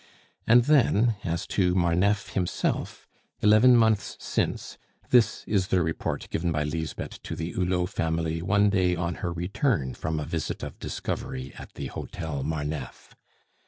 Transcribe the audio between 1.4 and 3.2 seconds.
to Marneffe himself,